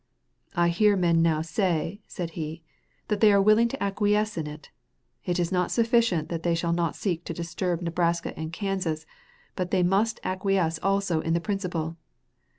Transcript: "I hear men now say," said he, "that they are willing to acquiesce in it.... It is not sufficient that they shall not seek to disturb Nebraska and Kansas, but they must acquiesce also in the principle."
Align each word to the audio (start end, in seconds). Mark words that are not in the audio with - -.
"I 0.55 0.69
hear 0.69 0.95
men 0.97 1.21
now 1.21 1.43
say," 1.43 2.01
said 2.07 2.31
he, 2.31 2.63
"that 3.07 3.19
they 3.21 3.31
are 3.31 3.39
willing 3.39 3.67
to 3.67 3.83
acquiesce 3.83 4.35
in 4.35 4.47
it.... 4.47 4.71
It 5.25 5.37
is 5.37 5.51
not 5.51 5.69
sufficient 5.69 6.27
that 6.29 6.41
they 6.41 6.55
shall 6.55 6.73
not 6.73 6.95
seek 6.95 7.23
to 7.25 7.35
disturb 7.35 7.83
Nebraska 7.83 8.35
and 8.35 8.51
Kansas, 8.51 9.05
but 9.55 9.69
they 9.69 9.83
must 9.83 10.19
acquiesce 10.23 10.79
also 10.79 11.19
in 11.21 11.35
the 11.35 11.39
principle." 11.39 11.97